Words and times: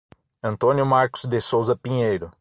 Antônio 0.41 0.83
Marcos 0.83 1.25
de 1.25 1.39
Souza 1.39 1.75
Pinheiro 1.77 2.27